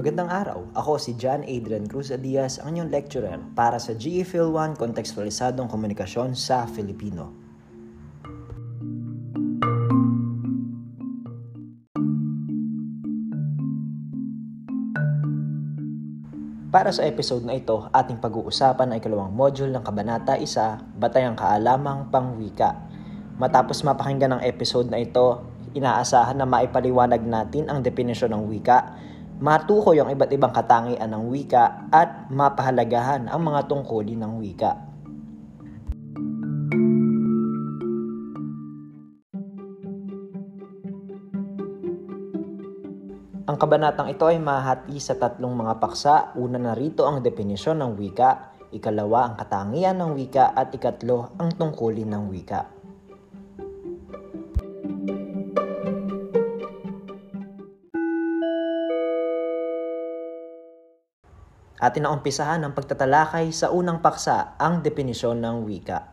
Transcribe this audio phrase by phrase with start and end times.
[0.00, 0.58] Magandang araw.
[0.80, 5.68] Ako si John Adrian Cruz Diaz, ang inyong lecturer para sa GE Phil 1 Kontekstualisadong
[5.68, 7.36] Komunikasyon sa Filipino.
[16.72, 22.08] Para sa episode na ito, ating pag-uusapan ay kalawang module ng Kabanata 1, Batayang Kaalamang
[22.08, 22.89] Pangwika.
[23.40, 25.40] Matapos mapakinggan ang episode na ito,
[25.72, 29.00] inaasahan na maipaliwanag natin ang definisyon ng wika,
[29.40, 34.76] matukoy ang iba't ibang katangian ng wika at mapahalagahan ang mga tungkulin ng wika.
[43.48, 46.36] Ang kabanatang ito ay mahati sa tatlong mga paksa.
[46.36, 52.12] Una narito ang definisyon ng wika, ikalawa ang katangian ng wika at ikatlo ang tungkulin
[52.12, 52.79] ng wika.
[61.80, 66.12] Atin na umpisahan ang pagtatalakay sa unang paksa, ang definisyon ng wika.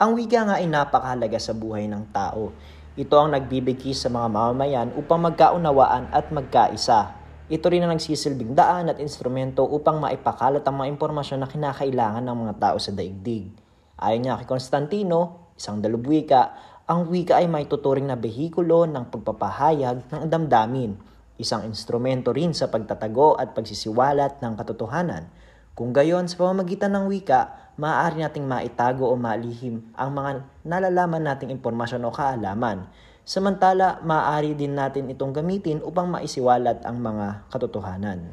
[0.00, 2.56] Ang wika nga ay napakahalaga sa buhay ng tao.
[2.96, 7.12] Ito ang nagbibigay sa mga mamamayan upang magkaunawaan at magkaisa.
[7.44, 12.36] Ito rin ang nagsisilbing daan at instrumento upang maipakalat ang mga impormasyon na kinakailangan ng
[12.48, 13.52] mga tao sa daigdig.
[14.00, 16.56] Ayon niya kay Constantino, isang dalubwika,
[16.88, 22.72] ang wika ay may tuturing na behikulo ng pagpapahayag ng damdamin isang instrumento rin sa
[22.72, 25.28] pagtatago at pagsisiwalat ng katotohanan.
[25.76, 30.30] Kung gayon, sa pamamagitan ng wika, maaari nating maitago o malihim ang mga
[30.64, 32.88] nalalaman nating impormasyon o kaalaman.
[33.28, 38.32] Samantala, maaari din natin itong gamitin upang maisiwalat ang mga katotohanan.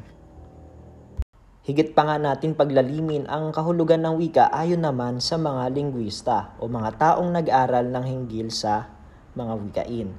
[1.64, 6.68] Higit pa nga natin paglalimin ang kahulugan ng wika ayon naman sa mga lingwista o
[6.68, 8.88] mga taong nag-aral ng hinggil sa
[9.32, 10.12] mga wikain.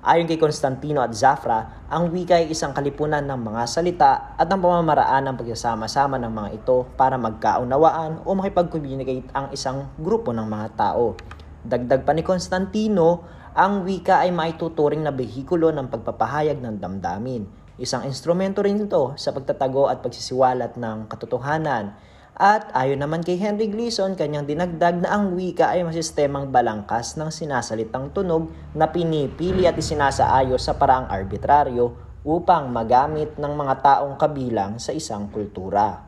[0.00, 4.64] Ayon kay Constantino at Zafra, ang wika ay isang kalipunan ng mga salita at ang
[4.64, 10.72] pamamaraan ng pagsasama-sama ng mga ito para magkaunawaan o makipag-communicate ang isang grupo ng mga
[10.72, 11.20] tao.
[11.60, 17.44] Dagdag pa ni Constantino, ang wika ay maituturing na behikulo ng pagpapahayag ng damdamin.
[17.76, 21.92] Isang instrumento rin ito sa pagtatago at pagsisiwalat ng katotohanan
[22.40, 27.28] at ayon naman kay Henry Gleason, kanyang dinagdag na ang wika ay masistemang balangkas ng
[27.28, 31.92] sinasalitang tunog na pinipili at isinasaayos sa paraang arbitraryo
[32.24, 36.00] upang magamit ng mga taong kabilang sa isang kultura.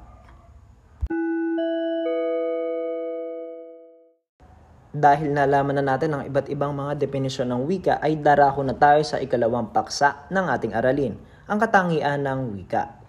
[4.89, 9.05] Dahil nalaman na natin ang iba't ibang mga definisyon ng wika ay darako na tayo
[9.05, 11.13] sa ikalawang paksa ng ating aralin,
[11.45, 13.02] ang katangian ng wika.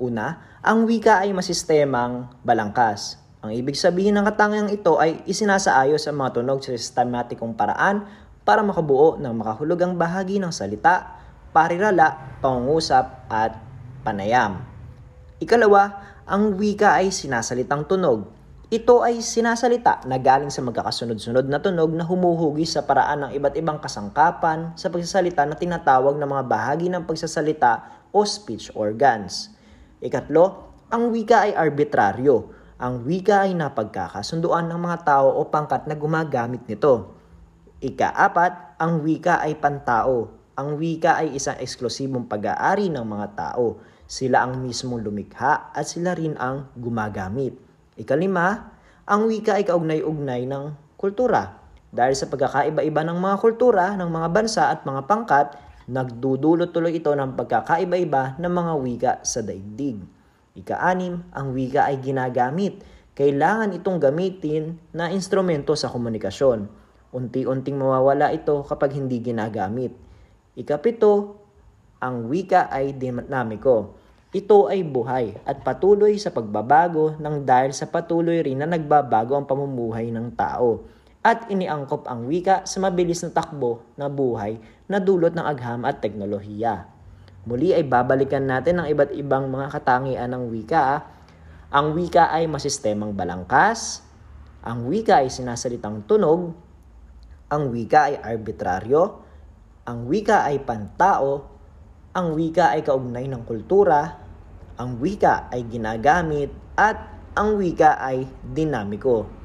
[0.00, 3.20] Una, ang wika ay masistemang balangkas.
[3.44, 8.08] Ang ibig sabihin ng katangiang ito ay isinasaayos ang mga tunog sa sistematikong paraan
[8.40, 11.20] para makabuo ng makahulugang bahagi ng salita,
[11.52, 13.60] parirala, pangungusap, at
[14.00, 14.64] panayam.
[15.36, 18.24] Ikalawa, ang wika ay sinasalitang tunog.
[18.72, 23.52] Ito ay sinasalita na galing sa magkakasunod-sunod na tunog na humuhugis sa paraan ng iba't
[23.60, 27.84] ibang kasangkapan sa pagsasalita na tinatawag na mga bahagi ng pagsasalita
[28.16, 29.59] o speech organs.
[30.00, 30.44] Ikatlo,
[30.88, 32.56] ang wika ay arbitraryo.
[32.80, 37.12] Ang wika ay napagkakasunduan ng mga tao o pangkat na gumagamit nito.
[37.84, 40.32] Ikaapat, ang wika ay pantao.
[40.56, 43.84] Ang wika ay isang eksklusibong pag-aari ng mga tao.
[44.08, 47.54] Sila ang mismong lumikha at sila rin ang gumagamit.
[48.00, 48.72] Ikalima,
[49.04, 51.60] ang wika ay kaugnay-ugnay ng kultura.
[51.92, 55.52] Dahil sa pagkakaiba-iba ng mga kultura ng mga bansa at mga pangkat,
[55.90, 59.98] Nagdudulot tuloy ito ng pagkakaiba-iba ng mga wika sa daigdig.
[60.54, 62.86] Ika-anim, ang wika ay ginagamit.
[63.10, 66.70] Kailangan itong gamitin na instrumento sa komunikasyon.
[67.10, 69.90] Unti-unting mawawala ito kapag hindi ginagamit.
[70.54, 71.42] Ikapito,
[71.98, 73.98] ang wika ay dinamiko.
[74.30, 79.42] Ito ay buhay at patuloy sa pagbabago ng dahil sa patuloy rin na nagbabago ang
[79.42, 80.86] pamumuhay ng tao
[81.20, 84.56] at iniangkop ang wika sa mabilis na takbo na buhay
[84.90, 86.90] na dulot ng agham at teknolohiya.
[87.46, 91.06] Muli ay babalikan natin ang iba't ibang mga katangian ng wika.
[91.70, 94.02] Ang wika ay masistemang balangkas,
[94.66, 96.52] ang wika ay sinasalitang tunog,
[97.48, 99.22] ang wika ay arbitraryo,
[99.86, 101.46] ang wika ay pantao,
[102.10, 104.18] ang wika ay kaugnay ng kultura,
[104.76, 106.98] ang wika ay ginagamit, at
[107.38, 109.39] ang wika ay dinamiko.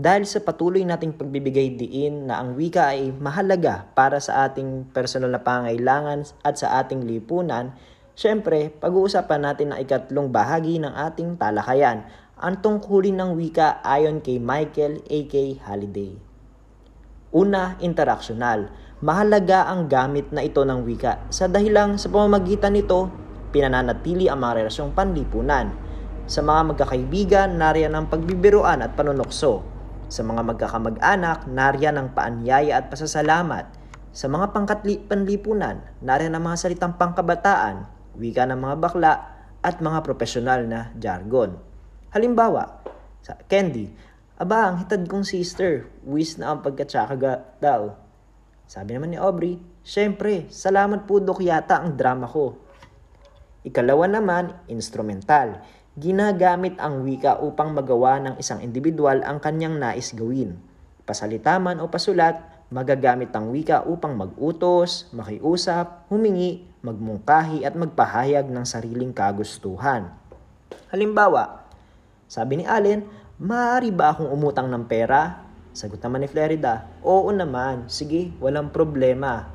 [0.00, 5.28] Dahil sa patuloy nating pagbibigay diin na ang wika ay mahalaga para sa ating personal
[5.28, 7.76] na pangailangan at sa ating lipunan,
[8.16, 12.08] syempre, pag-uusapan natin ang ikatlong bahagi ng ating talakayan,
[12.40, 15.68] ang tungkulin ng wika ayon kay Michael A.K.
[15.68, 16.16] Halliday.
[17.36, 18.72] Una, interaksyonal.
[19.04, 23.12] Mahalaga ang gamit na ito ng wika sa dahilang sa pamamagitan nito,
[23.52, 25.76] pinananatili ang mga relasyong panlipunan.
[26.24, 29.69] Sa mga magkakaibigan, nariyan ang pagbibiruan at panunokso.
[30.10, 33.70] Sa mga magkakamag-anak, nariyan ang paanyaya at pasasalamat.
[34.10, 37.86] Sa mga pangkatli panlipunan, nariyan ang mga salitang pangkabataan,
[38.18, 39.12] wika ng mga bakla,
[39.62, 41.54] at mga profesional na jargon.
[42.10, 42.82] Halimbawa,
[43.22, 47.14] sa Candy, Aba, ang hitad kong sister, wis na ang pagkatsaka
[47.62, 47.94] daw.
[48.66, 52.58] Sabi naman ni Aubrey, Siyempre, salamat po dok yata ang drama ko.
[53.62, 55.60] Ikalawa naman, instrumental.
[56.00, 60.56] Ginagamit ang wika upang magawa ng isang individual ang kanyang nais gawin.
[61.04, 62.40] Pasalita man o pasulat,
[62.72, 70.08] magagamit ang wika upang mag-utos, makiusap, humingi, magmungkahi at magpahayag ng sariling kagustuhan.
[70.88, 71.68] Halimbawa,
[72.24, 73.04] sabi ni Allen,
[73.40, 75.44] Maaari ba akong umutang ng pera?
[75.76, 79.48] Sagot naman ni Florida, Oo naman, sige, walang problema.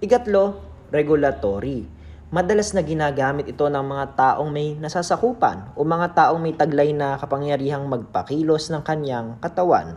[0.00, 0.60] Ikatlo,
[0.92, 1.88] regulatory.
[2.34, 7.14] Madalas na ginagamit ito ng mga taong may nasasakupan o mga taong may taglay na
[7.14, 9.94] kapangyarihang magpakilos ng kanyang katawan.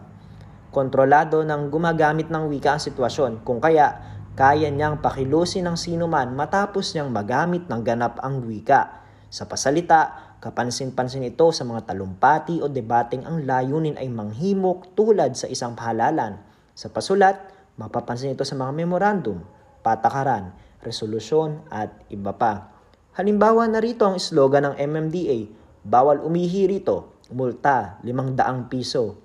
[0.70, 3.98] Kontrolado ng gumagamit ng wika ang sitwasyon kung kaya
[4.38, 9.02] kaya niyang pakilusin ng sino man matapos niyang magamit ng ganap ang wika.
[9.34, 15.50] Sa pasalita, Kapansin-pansin ito sa mga talumpati o debating ang layunin ay manghimok tulad sa
[15.50, 16.38] isang pahalalan.
[16.78, 17.42] Sa pasulat,
[17.74, 19.42] mapapansin ito sa mga memorandum,
[19.82, 22.74] patakaran, resolusyon at iba pa.
[23.18, 25.50] Halimbawa narito ang slogan ng MMDA,
[25.82, 29.18] bawal umihi rito, multa, 500 piso.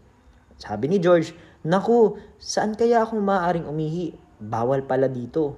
[0.56, 4.19] Sabi ni George, Naku, saan kaya akong maaaring umihi?
[4.43, 5.54] Bawal pala dito.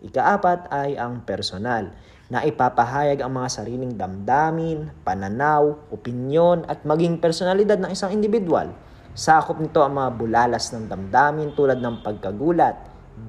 [0.00, 1.90] Ikaapat ay ang personal
[2.30, 8.70] na ipapahayag ang mga sariling damdamin, pananaw, opinyon at maging personalidad ng isang individual.
[9.18, 12.78] Sakop nito ang mga bulalas ng damdamin tulad ng pagkagulat,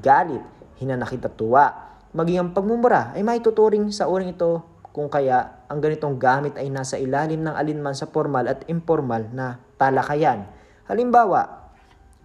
[0.06, 0.46] galit,
[0.82, 1.66] hinanakit at tuwa.
[2.12, 7.00] Maging ang pagmumura ay maituturing sa uring ito kung kaya ang ganitong gamit ay nasa
[7.00, 10.44] ilalim ng alinman sa formal at informal na talakayan.
[10.92, 11.72] Halimbawa,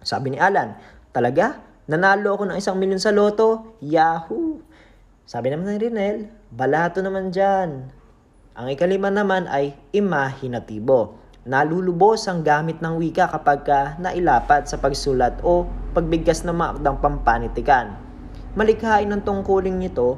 [0.03, 0.75] sabi ni Alan,
[1.15, 1.63] talaga?
[1.87, 3.79] Nanalo ako ng isang milyon sa loto?
[3.79, 4.59] Yahoo!
[5.23, 7.87] Sabi naman ni Rinel, balato naman dyan.
[8.59, 11.15] Ang ikalima naman ay imahinatibo.
[11.47, 15.63] Nalulubos ang gamit ng wika kapag ka nailapat sa pagsulat o
[15.95, 18.06] pagbigkas ng makdang pampanitikan.
[18.57, 20.17] Malikhain ang tungkuling nito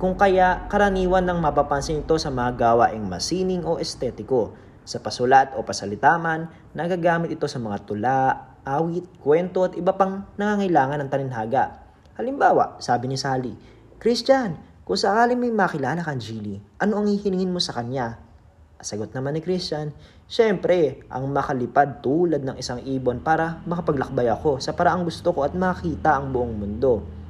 [0.00, 4.56] kung kaya karaniwan ng mapapansin ito sa mga gawaing masining o estetiko.
[4.88, 8.20] Sa pasulat o pasalitaman, nagagamit ito sa mga tula,
[8.64, 11.84] awit, kwento at iba pang nangangailangan ng taninhaga.
[12.16, 13.52] Halimbawa, sabi ni Sally,
[14.00, 14.56] Christian,
[14.88, 18.16] kung sakaling may makilala kang Gilly, ano ang hihiningin mo sa kanya?
[18.80, 19.92] Sagot naman ni Christian,
[20.24, 25.52] Siyempre, ang makalipad tulad ng isang ibon para makapaglakbay ako sa paraang gusto ko at
[25.52, 27.23] makita ang buong mundo.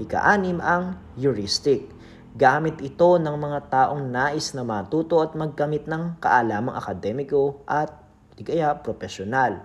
[0.00, 1.84] Ika-anim ang heuristic.
[2.32, 7.92] Gamit ito ng mga taong nais na matuto at magkamit ng kaalamang akademiko at
[8.32, 9.60] di kaya profesional.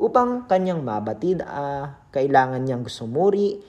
[0.00, 3.60] Upang kanyang mabatid, uh, kailangan niyang gusumuri,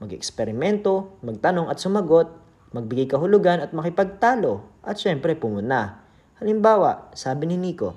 [0.00, 2.32] mag-eksperimento, magtanong at sumagot,
[2.72, 6.04] magbigay kahulugan at makipagtalo, at syempre pumuna.
[6.40, 7.96] Halimbawa, sabi ni Nico,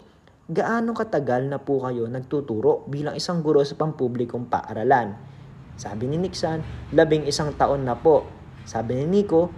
[0.51, 5.16] gaano katagal na po kayo nagtuturo bilang isang guro sa pampublikong paaralan?
[5.81, 6.61] Sabi ni Nixon,
[6.94, 8.30] labing isang taon na po.
[8.69, 9.50] Sabi ni Nico,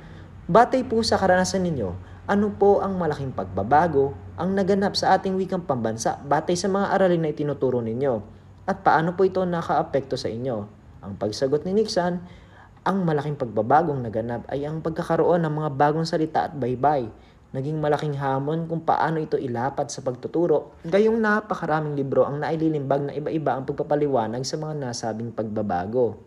[0.47, 1.91] batay po sa karanasan ninyo,
[2.31, 7.27] ano po ang malaking pagbabago ang naganap sa ating wikang pambansa batay sa mga aralin
[7.27, 8.23] na itinuturo ninyo?
[8.63, 10.63] At paano po ito nakaapekto sa inyo?
[11.03, 12.23] Ang pagsagot ni Nixon,
[12.87, 17.11] ang malaking pagbabagong naganap ay ang pagkakaroon ng mga bagong salita at baybay.
[17.53, 23.13] Naging malaking hamon kung paano ito ilapat sa pagtuturo, gayong napakaraming libro ang naililimbag na
[23.13, 26.17] iba-iba ang pagpapaliwanag sa mga nasabing pagbabago.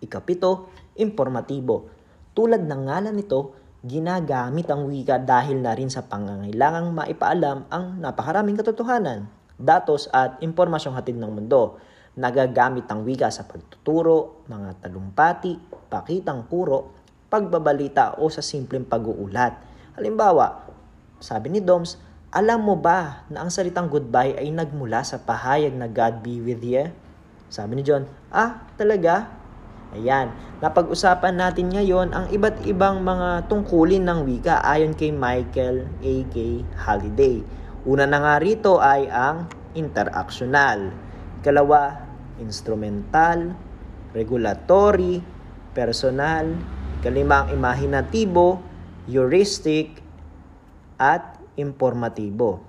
[0.00, 1.92] Ikapito, informatibo.
[2.32, 3.52] Tulad ng ngalan nito,
[3.84, 9.28] ginagamit ang wika dahil na rin sa pangangailangang maipaalam ang napakaraming katotohanan,
[9.60, 11.76] datos at impormasyong hatid ng mundo.
[12.16, 15.60] Nagagamit ang wika sa pagtuturo, mga talumpati,
[15.92, 16.88] pakitang kuro,
[17.28, 19.73] pagbabalita o sa simpleng pag-uulat.
[19.94, 20.66] Halimbawa,
[21.22, 22.02] sabi ni Doms,
[22.34, 26.66] alam mo ba na ang salitang goodbye ay nagmula sa pahayag na God be with
[26.66, 26.90] you?
[27.46, 29.30] Sabi ni John, ah, talaga?
[29.94, 36.66] Ayan, napag-usapan natin ngayon ang iba't ibang mga tungkulin ng wika ayon kay Michael A.K.
[36.74, 37.46] Halliday.
[37.86, 39.46] Una na nga rito ay ang
[39.78, 40.90] interactional.
[41.38, 42.02] Ikalawa,
[42.42, 43.54] instrumental,
[44.10, 45.22] regulatory,
[45.70, 46.50] personal,
[46.98, 48.73] kalimang imahinatibo,
[49.08, 50.04] heuristic,
[50.98, 52.62] at informatibo.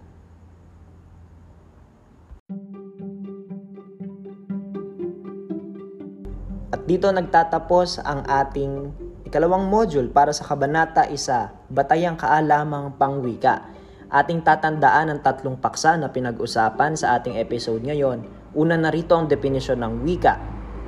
[6.73, 8.91] At dito nagtatapos ang ating
[9.25, 13.71] ikalawang module para sa Kabanata 1, Batayang Kaalamang Pangwika.
[14.05, 18.21] Ating tatandaan ang tatlong paksa na pinag-usapan sa ating episode ngayon.
[18.53, 20.39] Una na rito ang definisyon ng wika.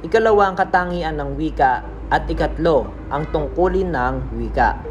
[0.06, 4.87] Ikalawa ang katangian ng wika at ikatlo ang tungkulin ng wika.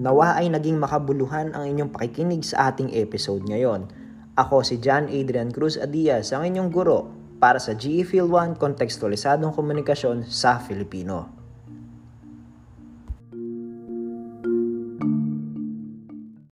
[0.00, 3.84] Nawa ay naging makabuluhan ang inyong pakikinig sa ating episode ngayon.
[4.32, 9.52] Ako si John Adrian Cruz Adias, ang inyong guro para sa GE Phil 1 Kontekstualisadong
[9.52, 11.39] Komunikasyon sa Filipino.